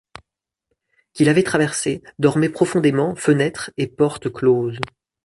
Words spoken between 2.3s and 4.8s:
profondément, fenêtres et portes closes.